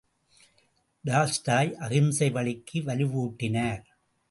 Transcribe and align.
Tolstoy 1.05 1.75
அகிம்சை 1.75 2.31
வழிக்கு 2.31 2.79
வலுவூட்டினார். 2.79 3.81